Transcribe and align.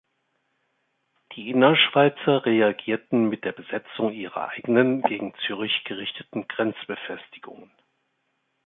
Die 1.35 1.51
Innerschweizer 1.51 2.43
reagierten 2.43 3.29
mit 3.29 3.43
der 3.43 3.51
Besetzung 3.51 4.11
ihrer 4.11 4.49
eigenen 4.49 5.03
gegen 5.03 5.35
Zürich 5.45 5.83
gerichteten 5.85 6.47
Grenzbefestigungen. 6.47 7.71